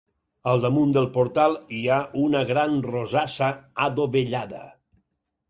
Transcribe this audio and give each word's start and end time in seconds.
Al 0.51 0.61
damunt 0.61 0.95
del 0.95 1.09
portal 1.17 1.57
hi 1.79 1.81
ha 1.89 1.99
una 2.23 2.41
gran 2.53 2.75
rosassa 2.87 3.53
adovellada. 3.87 4.65